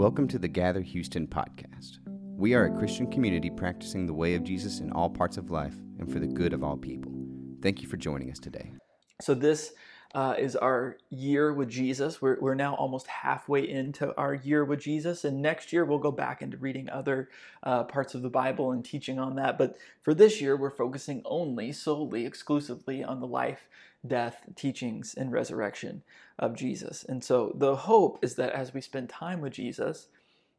[0.00, 1.98] Welcome to the Gather Houston podcast.
[2.34, 5.74] We are a Christian community practicing the way of Jesus in all parts of life
[5.98, 7.12] and for the good of all people.
[7.60, 8.72] Thank you for joining us today.
[9.20, 9.74] So, this
[10.14, 12.22] uh, is our year with Jesus.
[12.22, 16.10] We're, we're now almost halfway into our year with Jesus, and next year we'll go
[16.10, 17.28] back into reading other
[17.62, 19.58] uh, parts of the Bible and teaching on that.
[19.58, 23.68] But for this year, we're focusing only, solely, exclusively on the life,
[24.06, 26.02] death, teachings, and resurrection
[26.38, 27.04] of Jesus.
[27.08, 30.08] And so the hope is that as we spend time with Jesus,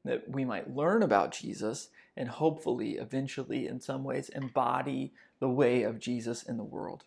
[0.05, 5.83] that we might learn about Jesus and hopefully, eventually, in some ways, embody the way
[5.83, 7.05] of Jesus in the world.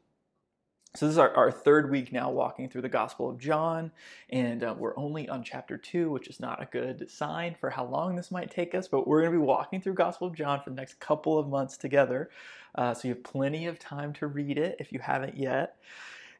[0.96, 3.90] So, this is our, our third week now walking through the Gospel of John,
[4.30, 7.84] and uh, we're only on chapter two, which is not a good sign for how
[7.84, 10.60] long this might take us, but we're going to be walking through Gospel of John
[10.62, 12.30] for the next couple of months together.
[12.76, 15.76] Uh, so, you have plenty of time to read it if you haven't yet.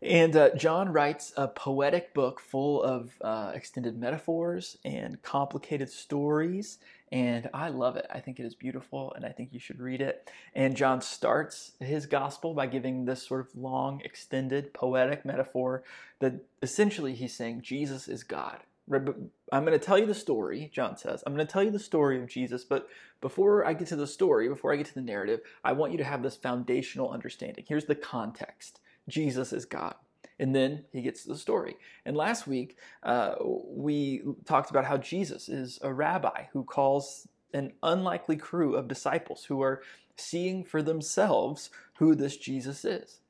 [0.04, 6.76] And uh, John writes a poetic book full of uh, extended metaphors and complicated stories.
[7.10, 8.06] And I love it.
[8.10, 10.30] I think it is beautiful and I think you should read it.
[10.54, 15.84] And John starts his gospel by giving this sort of long, extended, poetic metaphor
[16.18, 18.58] that essentially he's saying Jesus is God.
[18.92, 21.22] I'm going to tell you the story, John says.
[21.26, 22.88] I'm going to tell you the story of Jesus, but
[23.22, 25.98] before I get to the story, before I get to the narrative, I want you
[25.98, 27.64] to have this foundational understanding.
[27.66, 28.80] Here's the context.
[29.08, 29.94] Jesus is God.
[30.38, 31.76] And then he gets to the story.
[32.04, 37.72] And last week, uh, we talked about how Jesus is a rabbi who calls an
[37.82, 39.82] unlikely crew of disciples who are
[40.16, 43.20] seeing for themselves who this Jesus is.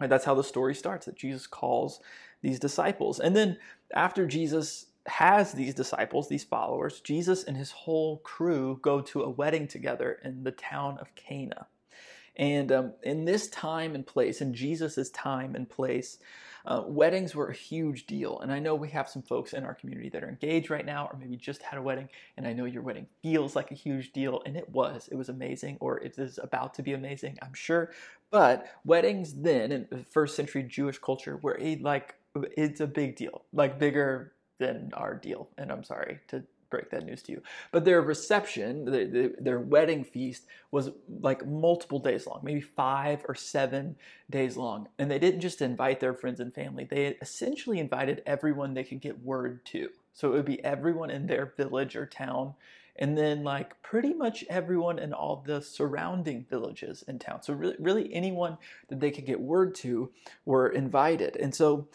[0.00, 2.00] And that's how the story starts that Jesus calls
[2.40, 3.20] these disciples.
[3.20, 3.58] And then
[3.94, 9.30] after Jesus has these disciples, these followers, Jesus and his whole crew go to a
[9.30, 11.66] wedding together in the town of Cana.
[12.36, 16.18] And um, in this time and place, in Jesus' time and place,
[16.64, 18.40] uh, weddings were a huge deal.
[18.40, 21.08] And I know we have some folks in our community that are engaged right now,
[21.12, 24.12] or maybe just had a wedding, and I know your wedding feels like a huge
[24.12, 25.08] deal, and it was.
[25.10, 27.90] It was amazing, or it is about to be amazing, I'm sure.
[28.30, 32.14] But weddings then, in the first century Jewish culture, were a, like,
[32.56, 35.48] it's a big deal, like bigger than our deal.
[35.58, 37.42] And I'm sorry to break that news to you.
[37.70, 40.90] But their reception, the, the, their wedding feast, was
[41.20, 43.94] like multiple days long, maybe five or seven
[44.30, 44.88] days long.
[44.98, 49.00] And they didn't just invite their friends and family, they essentially invited everyone they could
[49.00, 49.90] get word to.
[50.14, 52.54] So it would be everyone in their village or town.
[52.96, 57.42] And then, like, pretty much everyone in all the surrounding villages in town.
[57.42, 60.10] So, really, really anyone that they could get word to
[60.44, 61.36] were invited.
[61.36, 61.88] And so,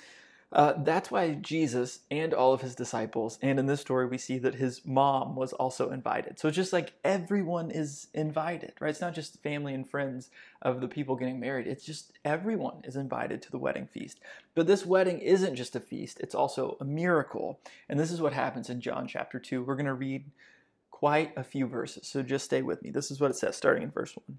[0.54, 4.38] uh, that's why Jesus and all of his disciples, and in this story, we see
[4.38, 6.40] that his mom was also invited.
[6.40, 8.90] So it's just like everyone is invited, right?
[8.90, 10.30] It's not just family and friends
[10.62, 14.22] of the people getting married, it's just everyone is invited to the wedding feast.
[14.56, 17.60] But this wedding isn't just a feast, it's also a miracle.
[17.90, 19.64] And this is what happens in John chapter 2.
[19.64, 20.32] We're going to read
[20.92, 22.90] quite a few verses, so just stay with me.
[22.90, 24.38] This is what it says, starting in verse 1.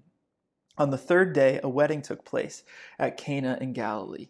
[0.79, 2.63] On the third day, a wedding took place
[2.97, 4.29] at Cana in Galilee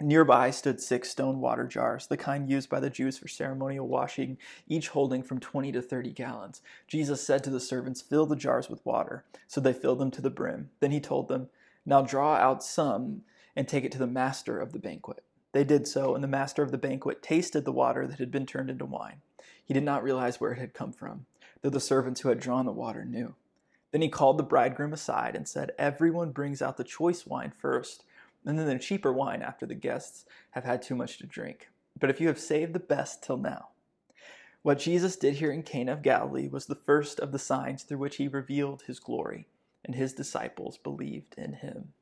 [0.00, 4.38] Nearby stood six stone water jars, the kind used by the Jews for ceremonial washing,
[4.66, 6.60] each holding from 20 to 30 gallons.
[6.88, 9.24] Jesus said to the servants, Fill the jars with water.
[9.46, 10.70] So they filled them to the brim.
[10.80, 11.48] Then he told them,
[11.86, 13.22] Now draw out some
[13.54, 15.22] and take it to the master of the banquet.
[15.52, 18.46] They did so, and the master of the banquet tasted the water that had been
[18.46, 19.20] turned into wine.
[19.64, 21.26] He did not realize where it had come from,
[21.62, 23.36] though the servants who had drawn the water knew.
[23.92, 28.02] Then he called the bridegroom aside and said, Everyone brings out the choice wine first
[28.44, 31.68] and then the cheaper wine after the guests have had too much to drink.
[31.98, 33.68] But if you have saved the best till now,
[34.62, 37.98] what Jesus did here in Cana of Galilee was the first of the signs through
[37.98, 39.46] which he revealed his glory,
[39.84, 41.92] and his disciples believed in him.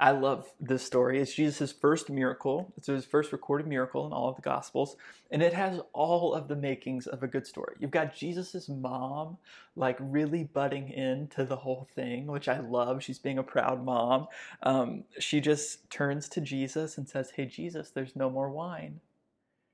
[0.00, 1.20] I love this story.
[1.20, 2.72] It's Jesus' first miracle.
[2.76, 4.96] It's his first recorded miracle in all of the Gospels.
[5.32, 7.74] And it has all of the makings of a good story.
[7.80, 9.38] You've got Jesus' mom,
[9.74, 13.02] like really butting into the whole thing, which I love.
[13.02, 14.28] She's being a proud mom.
[14.62, 19.00] Um, she just turns to Jesus and says, Hey, Jesus, there's no more wine.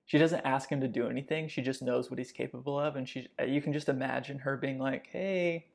[0.07, 1.49] She doesn't ask him to do anything.
[1.49, 2.97] She just knows what he's capable of.
[2.97, 5.67] And she, you can just imagine her being like, Hey,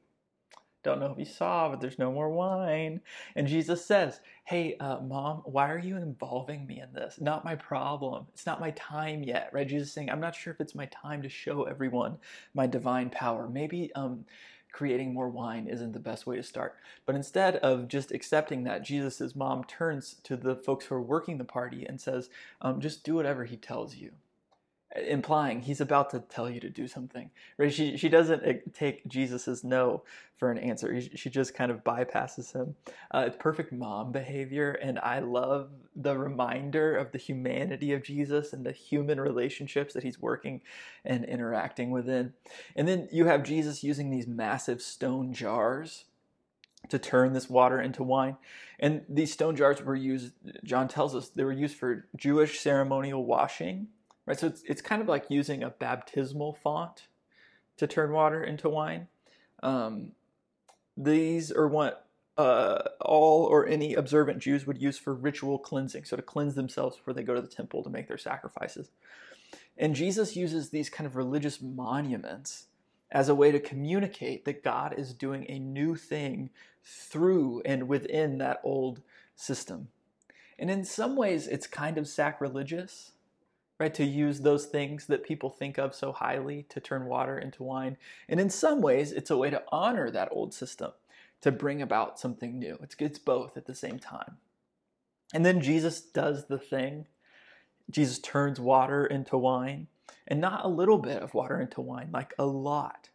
[0.83, 3.01] don't know if you saw, but there's no more wine.
[3.35, 7.19] And Jesus says, Hey, uh, mom, why are you involving me in this?
[7.19, 8.27] Not my problem.
[8.33, 9.67] It's not my time yet, right?
[9.67, 12.17] Jesus saying, I'm not sure if it's my time to show everyone
[12.53, 13.49] my divine power.
[13.49, 14.25] Maybe um,
[14.71, 16.77] creating more wine isn't the best way to start.
[17.05, 21.37] But instead of just accepting that, Jesus' mom turns to the folks who are working
[21.37, 22.29] the party and says,
[22.61, 24.11] um, just do whatever he tells you
[24.95, 27.71] implying he's about to tell you to do something right?
[27.71, 30.03] She she doesn't eh, take jesus's no
[30.35, 30.99] for an answer.
[31.01, 32.75] She just kind of bypasses him.
[33.11, 38.53] Uh, it's perfect mom behavior and i love the reminder of the humanity of jesus
[38.53, 40.61] and the human relationships that he's working
[41.05, 42.33] and interacting within.
[42.75, 46.05] And then you have jesus using these massive stone jars
[46.87, 48.37] to turn this water into wine.
[48.79, 50.33] And these stone jars were used,
[50.63, 53.89] John tells us, they were used for Jewish ceremonial washing
[54.29, 54.39] right?
[54.39, 57.07] So it's, it's kind of like using a baptismal font
[57.77, 59.07] to turn water into wine.
[59.63, 60.11] Um,
[60.95, 62.05] these are what
[62.37, 66.95] uh, all or any observant Jews would use for ritual cleansing, so to cleanse themselves
[66.95, 68.91] before they go to the temple to make their sacrifices.
[69.75, 72.67] And Jesus uses these kind of religious monuments
[73.11, 76.51] as a way to communicate that God is doing a new thing
[76.83, 79.01] through and within that old
[79.35, 79.87] system.
[80.59, 83.13] And in some ways, it's kind of sacrilegious
[83.79, 83.93] right?
[83.93, 87.97] To use those things that people think of so highly to turn water into wine.
[88.27, 90.91] And in some ways, it's a way to honor that old system,
[91.41, 92.77] to bring about something new.
[92.83, 94.37] It's, it's both at the same time.
[95.33, 97.07] And then Jesus does the thing.
[97.89, 99.87] Jesus turns water into wine,
[100.27, 103.09] and not a little bit of water into wine, like a lot.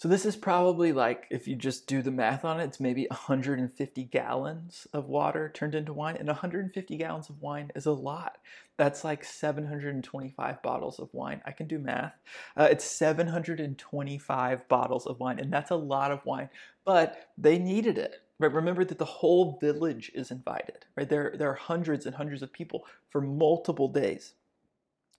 [0.00, 3.06] So this is probably like, if you just do the math on it, it's maybe
[3.10, 6.16] 150 gallons of water turned into wine.
[6.16, 8.38] And 150 gallons of wine is a lot.
[8.78, 11.42] That's like 725 bottles of wine.
[11.44, 12.14] I can do math.
[12.56, 16.48] Uh, it's 725 bottles of wine, and that's a lot of wine.
[16.86, 18.22] But they needed it.
[18.38, 18.50] Right?
[18.50, 20.86] Remember that the whole village is invited.
[20.96, 21.10] Right?
[21.10, 24.32] There, there are hundreds and hundreds of people for multiple days.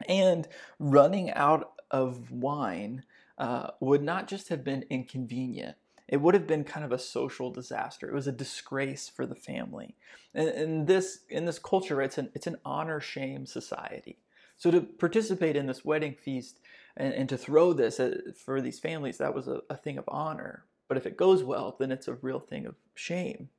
[0.07, 0.48] And
[0.80, 3.04] running out of wine
[3.38, 5.75] uh, would not just have been inconvenient,
[6.07, 8.07] it would have been kind of a social disaster.
[8.07, 9.95] It was a disgrace for the family.
[10.33, 14.19] And, and this in this culture, it's an it's an honor shame society.
[14.57, 16.60] So to participate in this wedding feast
[16.95, 20.04] and, and to throw this uh, for these families, that was a, a thing of
[20.07, 20.66] honor.
[20.88, 23.50] But if it goes well, then it's a real thing of shame.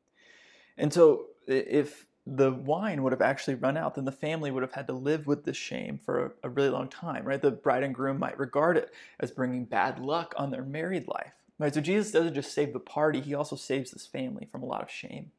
[0.76, 4.72] And so if the wine would have actually run out, then the family would have
[4.72, 7.42] had to live with this shame for a, a, really long time, right?
[7.42, 11.32] The bride and groom might regard it as bringing bad luck on their married life,
[11.58, 11.74] right?
[11.74, 14.82] So Jesus doesn't just save the party, he also saves this family from a lot
[14.82, 15.32] of shame.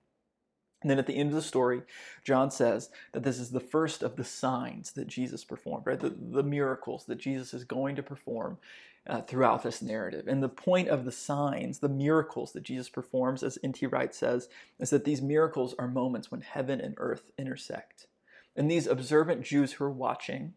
[0.82, 1.84] And then at the end of the story,
[2.26, 6.00] John says that this is the first of the signs that Jesus performed, right?
[6.00, 8.58] The, the miracles that Jesus is going to perform
[9.08, 10.28] uh, throughout this narrative.
[10.28, 13.86] And the point of the signs, the miracles that Jesus performs, as N.T.
[13.88, 14.48] Wright says,
[14.80, 18.08] is that these miracles are moments when heaven and earth intersect.
[18.56, 20.54] And these observant Jews who are watching,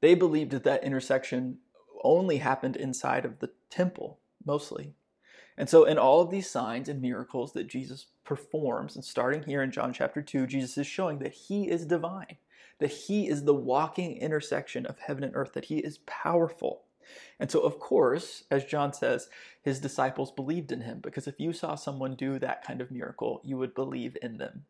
[0.00, 1.58] they believed that that intersection
[2.02, 4.94] only happened inside of the temple, mostly.
[5.56, 9.62] And so, in all of these signs and miracles that Jesus performs, and starting here
[9.62, 12.36] in John chapter 2, Jesus is showing that he is divine,
[12.78, 16.82] that he is the walking intersection of heaven and earth, that he is powerful,
[17.38, 19.28] and so, of course, as John says,
[19.62, 23.40] his disciples believed in him because if you saw someone do that kind of miracle,
[23.44, 24.64] you would believe in them.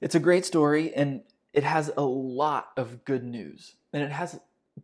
[0.00, 1.22] It's a great story and
[1.52, 3.76] it has a lot of good news.
[3.92, 4.38] And it has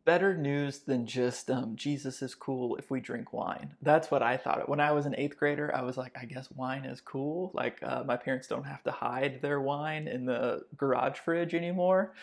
[0.04, 3.74] better news than just um, Jesus is cool if we drink wine.
[3.82, 4.68] That's what I thought.
[4.68, 7.50] When I was an eighth grader, I was like, I guess wine is cool.
[7.52, 12.14] Like, uh, my parents don't have to hide their wine in the garage fridge anymore.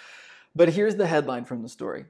[0.56, 2.06] But here's the headline from the story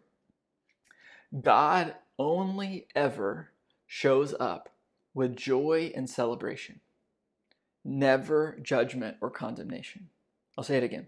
[1.38, 3.52] God only ever
[3.86, 4.70] shows up
[5.14, 6.80] with joy and celebration,
[7.84, 10.10] never judgment or condemnation.
[10.58, 11.08] I'll say it again.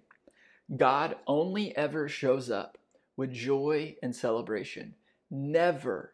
[0.76, 2.78] God only ever shows up
[3.18, 4.96] with joy and celebration,
[5.30, 6.14] never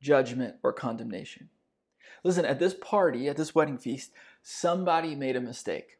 [0.00, 1.50] judgment or condemnation.
[2.24, 5.98] Listen, at this party, at this wedding feast, somebody made a mistake.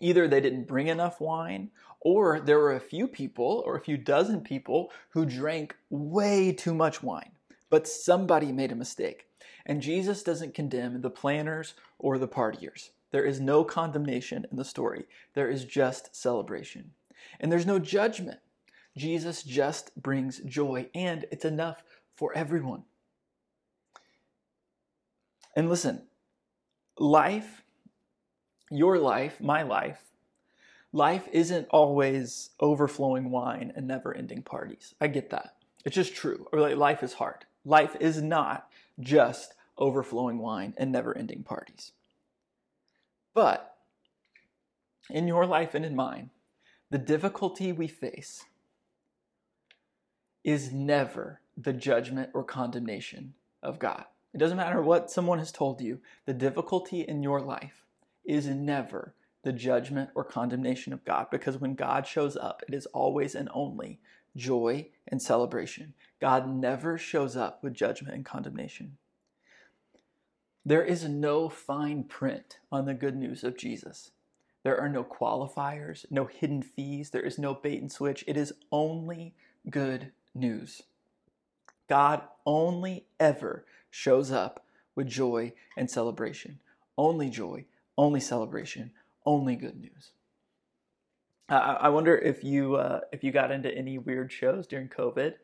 [0.00, 3.96] Either they didn't bring enough wine, or there were a few people or a few
[3.96, 7.32] dozen people who drank way too much wine.
[7.70, 9.26] But somebody made a mistake.
[9.66, 12.90] And Jesus doesn't condemn the planners or the partiers.
[13.10, 16.92] There is no condemnation in the story, there is just celebration.
[17.40, 18.38] And there's no judgment.
[18.96, 21.82] Jesus just brings joy, and it's enough
[22.16, 22.82] for everyone.
[25.54, 26.02] And listen,
[26.98, 27.62] life
[28.70, 30.02] your life, my life,
[30.92, 34.94] life isn't always overflowing wine and never ending parties.
[35.00, 35.54] I get that.
[35.84, 36.46] It's just true.
[36.52, 37.46] Or like life is hard.
[37.64, 38.68] Life is not
[39.00, 41.92] just overflowing wine and never ending parties.
[43.34, 43.76] But
[45.10, 46.30] in your life and in mine,
[46.90, 48.44] the difficulty we face
[50.42, 54.04] is never the judgment or condemnation of God.
[54.32, 57.84] It doesn't matter what someone has told you, the difficulty in your life
[58.28, 62.86] is never the judgment or condemnation of God because when God shows up, it is
[62.86, 63.98] always and only
[64.36, 65.94] joy and celebration.
[66.20, 68.98] God never shows up with judgment and condemnation.
[70.64, 74.10] There is no fine print on the good news of Jesus.
[74.64, 78.22] There are no qualifiers, no hidden fees, there is no bait and switch.
[78.26, 79.34] It is only
[79.70, 80.82] good news.
[81.88, 86.58] God only ever shows up with joy and celebration.
[86.98, 87.64] Only joy,
[87.98, 88.92] only celebration,
[89.26, 90.12] only good news.
[91.50, 95.34] I wonder if you uh, if you got into any weird shows during COVID.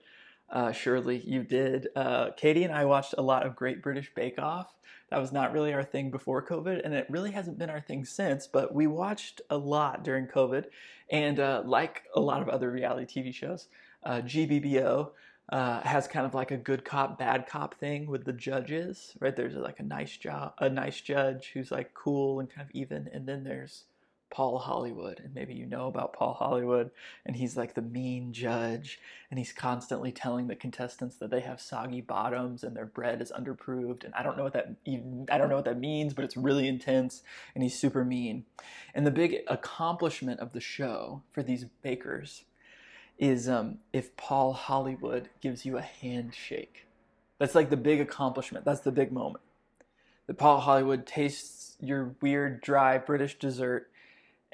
[0.50, 1.88] Uh, surely you did.
[1.96, 4.74] Uh, Katie and I watched a lot of Great British Bake Off.
[5.08, 8.04] That was not really our thing before COVID, and it really hasn't been our thing
[8.04, 8.46] since.
[8.46, 10.66] But we watched a lot during COVID,
[11.10, 13.68] and uh, like a lot of other reality TV shows,
[14.04, 15.10] uh, GBBO
[15.50, 19.14] uh, has kind of like a good cop, bad cop thing with the judges.
[19.20, 19.34] Right?
[19.34, 23.08] There's like a nice job, a nice judge who's like cool and kind of even,
[23.12, 23.84] and then there's
[24.34, 26.90] Paul Hollywood, and maybe you know about Paul Hollywood,
[27.24, 28.98] and he's like the mean judge,
[29.30, 33.30] and he's constantly telling the contestants that they have soggy bottoms and their bread is
[33.30, 34.74] underproved, and I don't know what that
[35.30, 37.22] I don't know what that means, but it's really intense,
[37.54, 38.44] and he's super mean.
[38.92, 42.42] And the big accomplishment of the show for these bakers
[43.18, 46.86] is um, if Paul Hollywood gives you a handshake.
[47.38, 48.64] That's like the big accomplishment.
[48.64, 49.44] That's the big moment.
[50.26, 53.90] That Paul Hollywood tastes your weird, dry British dessert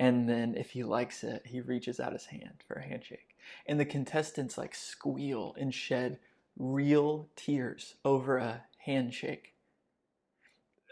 [0.00, 3.36] and then if he likes it, he reaches out his hand for a handshake.
[3.66, 6.18] And the contestants like squeal and shed
[6.58, 9.52] real tears over a handshake.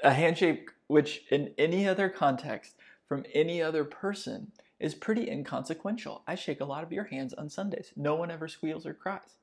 [0.05, 2.75] A handshake which, in any other context,
[3.09, 6.23] from any other person, is pretty inconsequential.
[6.27, 7.93] I shake a lot of your hands on Sundays.
[7.97, 9.39] No one ever squeals or cries.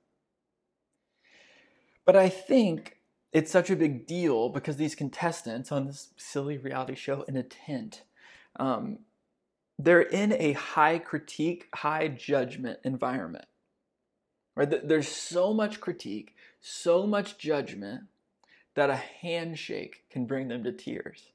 [2.06, 2.98] But I think
[3.34, 7.44] it's such a big deal because these contestants on this silly reality show in a
[7.44, 8.04] tent
[8.58, 9.00] um,
[9.78, 13.46] they're in a high critique, high judgment environment.
[14.56, 14.88] Right?
[14.88, 18.04] There's so much critique, so much judgment
[18.76, 21.32] that a handshake can bring them to tears.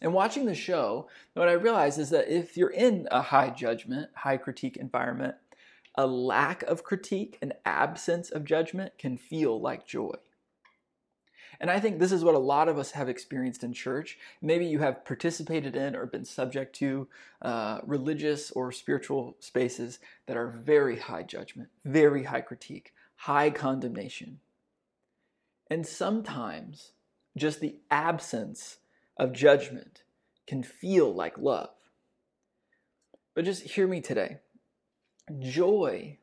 [0.00, 4.10] And watching the show, what I realized is that if you're in a high judgment,
[4.14, 5.36] high critique environment,
[5.94, 10.14] a lack of critique, an absence of judgment can feel like joy.
[11.58, 14.18] And I think this is what a lot of us have experienced in church.
[14.42, 17.08] Maybe you have participated in or been subject to
[17.40, 24.40] uh, religious or spiritual spaces that are very high judgment, very high critique, high condemnation.
[25.70, 26.92] And sometimes
[27.36, 28.78] just the absence
[29.16, 30.02] of judgment
[30.46, 31.70] can feel like love.
[33.34, 34.38] But just hear me today.
[35.38, 36.18] Joy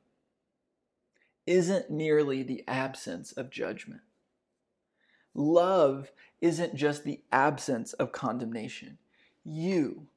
[1.46, 4.02] isn't merely the absence of judgment.
[5.34, 8.98] Love isn't just the absence of condemnation.
[9.44, 10.08] You,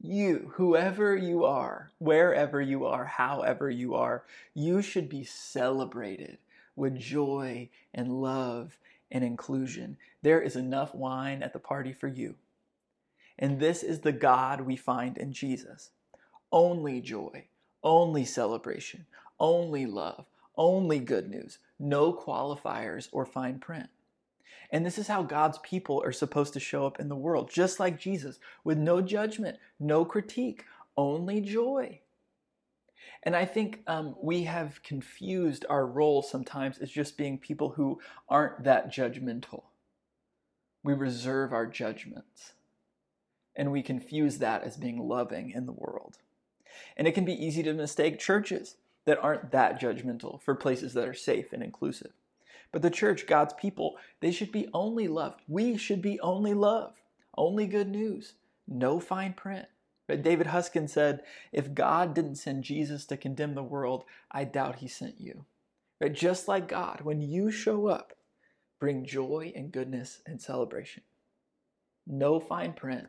[0.00, 4.24] you, whoever you are, wherever you are, however you are,
[4.54, 6.38] you should be celebrated
[6.76, 8.78] with joy and love
[9.10, 9.96] and inclusion.
[10.22, 12.36] There is enough wine at the party for you.
[13.38, 15.90] And this is the God we find in Jesus.
[16.52, 17.46] Only joy,
[17.82, 19.06] only celebration,
[19.38, 23.88] only love, only good news, no qualifiers or fine print.
[24.70, 27.80] And this is how God's people are supposed to show up in the world, just
[27.80, 30.64] like Jesus, with no judgment, no critique,
[30.96, 32.00] only joy.
[33.22, 38.00] And I think um, we have confused our role sometimes as just being people who
[38.28, 39.64] aren't that judgmental.
[40.82, 42.52] We reserve our judgments.
[43.56, 46.18] And we confuse that as being loving in the world.
[46.96, 51.06] And it can be easy to mistake churches that aren't that judgmental for places that
[51.06, 52.12] are safe and inclusive.
[52.72, 55.40] But the church, God's people, they should be only loved.
[55.48, 56.94] We should be only love,
[57.36, 58.34] only good news,
[58.68, 59.66] no fine print.
[60.10, 64.80] But David Huskin said, if God didn't send Jesus to condemn the world, I doubt
[64.80, 65.44] he sent you.
[66.00, 68.14] But just like God, when you show up,
[68.80, 71.04] bring joy and goodness and celebration.
[72.08, 73.06] No fine print,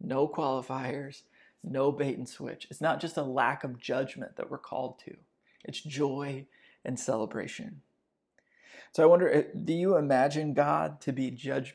[0.00, 1.22] no qualifiers,
[1.64, 2.68] no bait and switch.
[2.70, 5.16] It's not just a lack of judgment that we're called to,
[5.64, 6.46] it's joy
[6.84, 7.80] and celebration.
[8.92, 11.74] So I wonder, uh, do you imagine God to be judge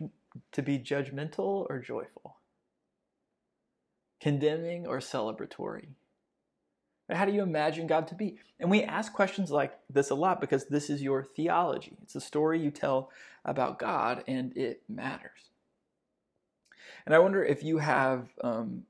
[0.54, 2.39] to be judgmental or joyful?
[4.20, 5.88] Condemning or celebratory?
[7.10, 8.38] How do you imagine God to be?
[8.60, 11.98] And we ask questions like this a lot because this is your theology.
[12.04, 13.10] It's a story you tell
[13.46, 15.50] about God and it matters.
[17.06, 18.84] And I wonder if you have um,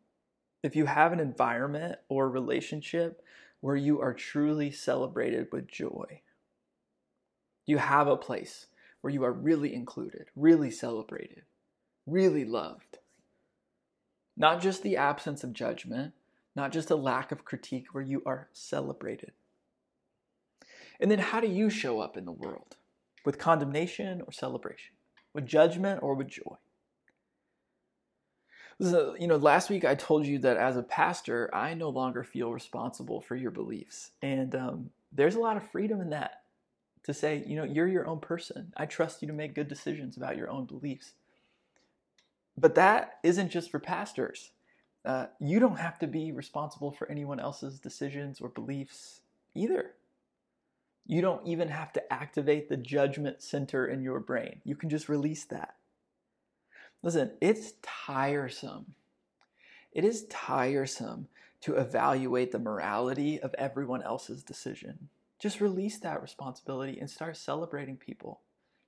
[0.64, 3.22] if you have an environment or relationship
[3.62, 6.22] where you are truly celebrated with joy
[7.70, 8.66] you have a place
[9.02, 11.44] where you are really included, really celebrated,
[12.08, 12.98] really loved.
[14.40, 16.14] Not just the absence of judgment,
[16.56, 19.34] not just a lack of critique, where you are celebrated.
[21.00, 22.78] And then how do you show up in the world?
[23.26, 24.96] With condemnation or celebration?
[25.34, 26.56] With judgment or with joy?
[28.82, 32.24] So, you know, last week I told you that as a pastor, I no longer
[32.24, 34.12] feel responsible for your beliefs.
[34.22, 36.44] And um, there's a lot of freedom in that
[37.04, 38.72] to say, you know, you're your own person.
[38.78, 41.12] I trust you to make good decisions about your own beliefs.
[42.60, 44.52] But that isn't just for pastors.
[45.06, 49.22] Uh, you don't have to be responsible for anyone else's decisions or beliefs
[49.56, 49.92] either.
[51.08, 54.62] You don't even have to activate the judgment center in your brain.
[54.66, 55.76] You can just release that.
[57.02, 58.94] Listen, it's tiresome.
[59.94, 61.30] It is tiresome
[61.62, 65.10] to evaluate the morality of everyone else's decision.
[65.40, 68.42] Just release that responsibility and start celebrating people.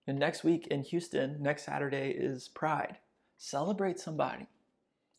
[0.06, 2.98] And next week in Houston, next Saturday is Pride.
[3.44, 4.46] Celebrate somebody.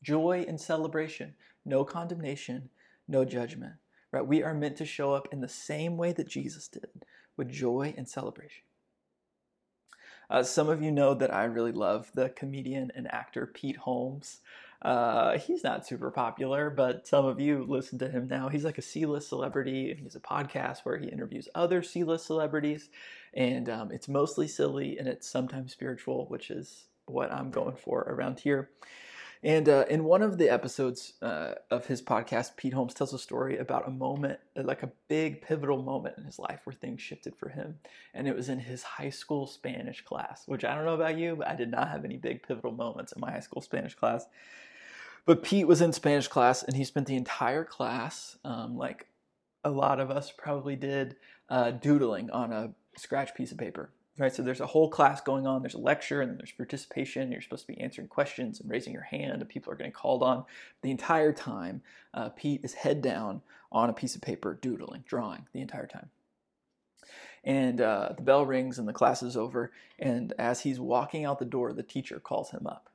[0.00, 2.70] Joy and celebration, no condemnation,
[3.08, 3.72] no judgment.
[4.12, 4.24] Right?
[4.24, 7.04] We are meant to show up in the same way that Jesus did,
[7.36, 8.62] with joy and celebration.
[10.30, 14.40] Uh, some of you know that I really love the comedian and actor Pete Holmes.
[14.82, 18.48] Uh, he's not super popular, but some of you listen to him now.
[18.48, 21.82] He's like a C list celebrity, and he has a podcast where he interviews other
[21.82, 22.88] C list celebrities.
[23.34, 28.00] And um, it's mostly silly and it's sometimes spiritual, which is what I'm going for
[28.00, 28.70] around here.
[29.44, 33.18] And uh, in one of the episodes uh, of his podcast, Pete Holmes tells a
[33.18, 37.34] story about a moment, like a big pivotal moment in his life where things shifted
[37.34, 37.80] for him.
[38.14, 41.34] And it was in his high school Spanish class, which I don't know about you,
[41.34, 44.26] but I did not have any big pivotal moments in my high school Spanish class.
[45.26, 49.06] But Pete was in Spanish class and he spent the entire class, um, like
[49.64, 51.16] a lot of us probably did,
[51.48, 54.34] uh, doodling on a scratch piece of paper right?
[54.34, 55.62] So there's a whole class going on.
[55.62, 57.32] There's a lecture, and there's participation.
[57.32, 60.22] You're supposed to be answering questions and raising your hand, and people are getting called
[60.22, 60.44] on.
[60.82, 61.82] The entire time,
[62.14, 66.10] uh, Pete is head down on a piece of paper, doodling, drawing the entire time.
[67.44, 69.72] And uh, the bell rings, and the class is over.
[69.98, 72.88] And as he's walking out the door, the teacher calls him up.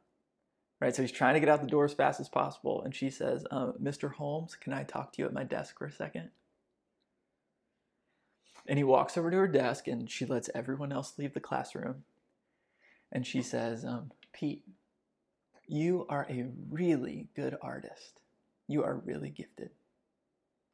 [0.79, 3.09] Right, so he's trying to get out the door as fast as possible, and she
[3.09, 4.13] says, uh, "Mr.
[4.13, 6.29] Holmes, can I talk to you at my desk for a second?
[8.67, 12.03] And he walks over to her desk and she lets everyone else leave the classroom.
[13.11, 14.63] And she says, um, Pete,
[15.67, 18.21] you are a really good artist.
[18.67, 19.69] You are really gifted.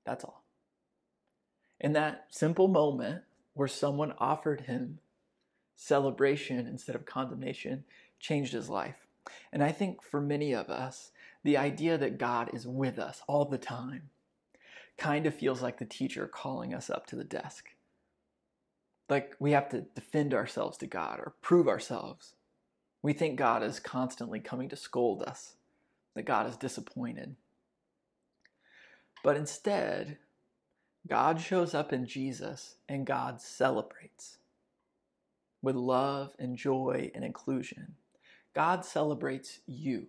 [0.06, 0.44] That's all.
[1.80, 5.00] In that simple moment where someone offered him
[5.76, 7.84] celebration instead of condemnation
[8.20, 9.08] changed his life.
[9.52, 11.12] And I think for many of us,
[11.44, 14.10] the idea that God is with us all the time
[14.98, 17.70] kind of feels like the teacher calling us up to the desk
[19.10, 22.36] like we have to defend ourselves to God or prove ourselves.
[23.02, 25.56] We think God is constantly coming to scold us,
[26.16, 27.36] that God is disappointed.
[29.24, 30.18] But instead,
[31.08, 34.38] God shows up in Jesus and God celebrates
[35.62, 37.96] with love and joy and inclusion.
[38.54, 40.08] God celebrates you.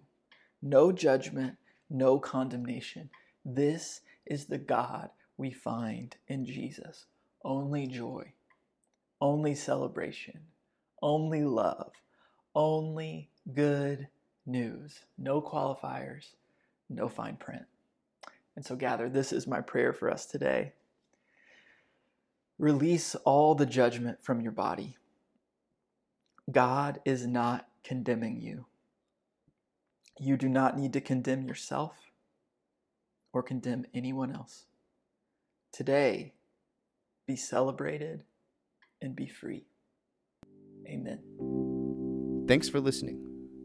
[0.63, 1.57] No judgment,
[1.91, 3.11] no condemnation.
[3.45, 7.07] This is the God we find in Jesus.
[7.45, 8.33] Only joy
[9.21, 10.41] only celebration,
[11.03, 11.93] only love,
[12.55, 14.09] only good
[14.47, 15.01] news.
[15.19, 16.35] No qualifiers,
[16.89, 17.65] no fine print.
[18.57, 20.73] And so, gather, this is my prayer for us today.
[22.59, 24.97] Release all the judgment from your body.
[26.51, 28.67] God is not condemning you.
[30.19, 31.97] You do not need to condemn yourself
[33.33, 34.67] or condemn anyone else.
[35.73, 36.35] Today,
[37.27, 38.23] be celebrated
[39.05, 39.67] and be free.
[40.89, 42.45] Amen.
[42.49, 43.21] Thanks for listening.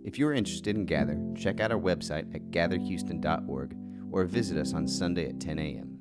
[0.06, 3.76] If you are interested in Gather, check out our website at gatherhouston.org
[4.12, 5.99] or visit us on Sunday at 10 a.m.